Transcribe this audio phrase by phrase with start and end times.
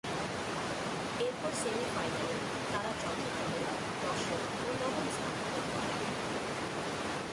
[1.23, 2.35] এরপর সেমি-ফাইনালে
[2.71, 3.61] তারা যথাক্রমে
[4.01, 5.99] দশম ও নবম স্থান দখল করেন।